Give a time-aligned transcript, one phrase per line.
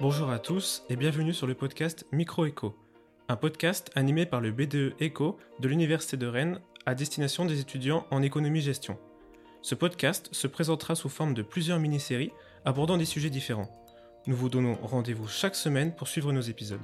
[0.00, 2.74] Bonjour à tous et bienvenue sur le podcast MicroEcho,
[3.28, 8.04] un podcast animé par le BDE Echo de l'Université de Rennes à destination des étudiants
[8.10, 8.98] en économie-gestion.
[9.62, 12.32] Ce podcast se présentera sous forme de plusieurs mini-séries
[12.64, 13.70] abordant des sujets différents.
[14.26, 16.80] Nous vous donnons rendez-vous chaque semaine pour suivre nos épisodes.